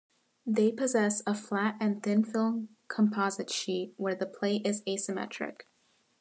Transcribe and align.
They 0.47 0.71
possess 0.71 1.21
a 1.27 1.35
flat 1.35 1.75
and 1.79 2.01
thin-film 2.01 2.69
composite 2.87 3.51
sheet 3.51 3.93
where 3.97 4.15
the 4.15 4.25
plate 4.25 4.65
is 4.65 4.81
asymmetric. 4.87 5.65